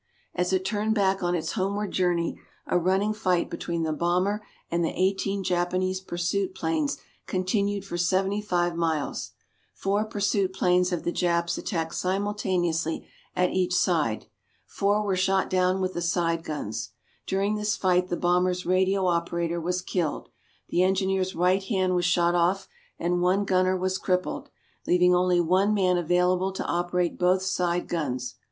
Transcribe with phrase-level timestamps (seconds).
[0.33, 4.83] As it turned back on its homeward journey a running fight between the bomber and
[4.83, 9.33] the eighteen Japanese pursuit planes continued for 75 miles.
[9.75, 14.25] Four pursuit planes of the Japs attacked simultaneously at each side.
[14.65, 16.93] Four were shot down with the side guns.
[17.27, 20.29] During this fight, the bomber's radio operator was killed,
[20.69, 24.49] the engineer's right hand was shot off, and one gunner was crippled,
[24.87, 28.33] leaving only one man available to operate both side guns.